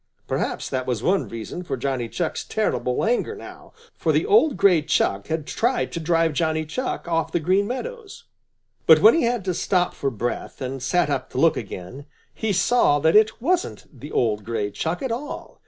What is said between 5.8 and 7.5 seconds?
to drive Johnny Chuck off the